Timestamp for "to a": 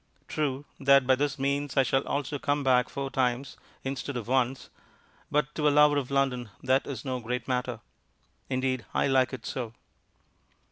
5.53-5.69